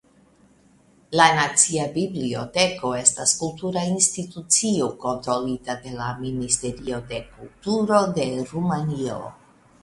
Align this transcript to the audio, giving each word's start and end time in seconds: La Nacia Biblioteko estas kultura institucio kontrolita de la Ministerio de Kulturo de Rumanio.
La 1.19 1.25
Nacia 1.39 1.83
Biblioteko 1.97 2.93
estas 2.99 3.33
kultura 3.41 3.83
institucio 3.89 4.87
kontrolita 5.05 5.77
de 5.85 5.93
la 5.99 6.09
Ministerio 6.23 7.03
de 7.13 7.21
Kulturo 7.37 8.03
de 8.19 8.27
Rumanio. 8.55 9.21